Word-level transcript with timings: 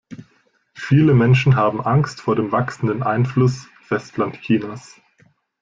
Viele 0.73 1.13
Menschen 1.13 1.55
haben 1.55 1.79
Angst 1.79 2.21
vor 2.21 2.35
dem 2.35 2.51
wachsenden 2.51 3.03
Einfluss 3.03 3.67
Festlandchinas. 3.83 4.99